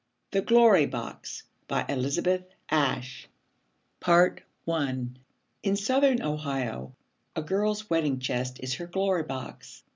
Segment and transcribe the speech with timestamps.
[0.31, 3.29] THE GLORY BOX BY ELIZABETH ASHE
[4.03, 4.97] I
[5.61, 6.95] In Southern Ohio
[7.35, 9.83] a girl's wedding chest is her Glory Box.